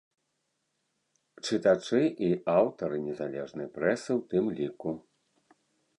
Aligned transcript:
Чытачы 1.45 2.01
і 2.29 2.31
аўтары 2.57 2.97
незалежнай 3.07 3.67
прэсы 3.77 4.09
ў 4.19 4.21
тым 4.33 4.45
ліку. 4.61 4.91